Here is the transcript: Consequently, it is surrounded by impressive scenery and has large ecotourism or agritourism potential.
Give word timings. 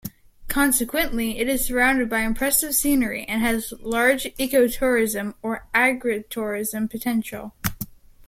Consequently, 0.47 1.37
it 1.37 1.47
is 1.47 1.63
surrounded 1.63 2.09
by 2.09 2.21
impressive 2.21 2.73
scenery 2.73 3.23
and 3.27 3.39
has 3.43 3.71
large 3.81 4.23
ecotourism 4.39 5.35
or 5.43 5.67
agritourism 5.75 6.89
potential. 6.89 7.53